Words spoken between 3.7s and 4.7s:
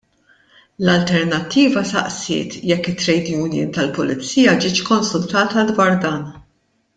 tal-Pulizija